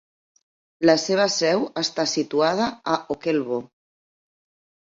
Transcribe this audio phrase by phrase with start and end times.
[0.89, 3.63] La seva seu està situada a Ockelbo.